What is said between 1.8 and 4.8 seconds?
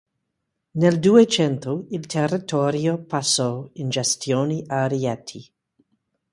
il territorio passò in gestione